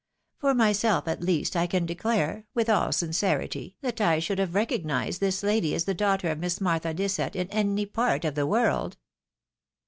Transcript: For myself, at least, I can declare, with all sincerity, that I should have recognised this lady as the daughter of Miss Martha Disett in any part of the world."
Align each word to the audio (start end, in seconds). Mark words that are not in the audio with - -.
For 0.39 0.55
myself, 0.55 1.07
at 1.07 1.21
least, 1.21 1.55
I 1.55 1.67
can 1.67 1.85
declare, 1.85 2.47
with 2.55 2.71
all 2.71 2.91
sincerity, 2.91 3.75
that 3.81 4.01
I 4.01 4.17
should 4.17 4.39
have 4.39 4.55
recognised 4.55 5.19
this 5.19 5.43
lady 5.43 5.75
as 5.75 5.85
the 5.85 5.93
daughter 5.93 6.29
of 6.29 6.39
Miss 6.39 6.59
Martha 6.59 6.91
Disett 6.91 7.35
in 7.35 7.47
any 7.51 7.85
part 7.85 8.25
of 8.25 8.33
the 8.33 8.47
world." 8.47 8.97